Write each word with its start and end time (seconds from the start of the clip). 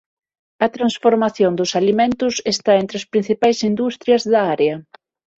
A 0.65 0.67
transformación 0.75 1.51
dos 1.59 1.71
alimentos 1.81 2.33
está 2.53 2.71
entre 2.81 2.95
as 2.99 3.09
principais 3.13 3.57
industrias 3.71 4.23
da 4.31 4.41
área. 4.55 4.75